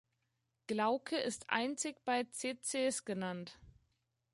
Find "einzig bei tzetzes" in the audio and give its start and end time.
1.51-3.05